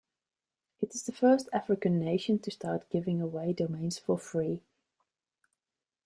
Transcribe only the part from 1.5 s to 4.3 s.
African nation to start giving away domains for